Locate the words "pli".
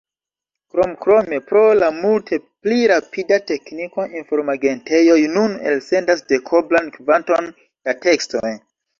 2.67-2.77